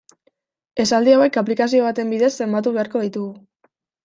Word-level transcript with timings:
Esaldi 0.83 1.13
hauek 1.17 1.37
aplikazio 1.41 1.83
baten 1.89 2.15
bidez 2.15 2.31
zenbatu 2.39 2.75
beharko 2.79 3.05
ditugu. 3.05 3.31